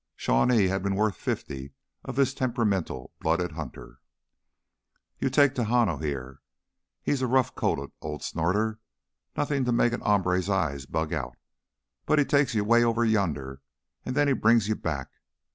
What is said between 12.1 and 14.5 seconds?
he takes you way over yonder, an' then he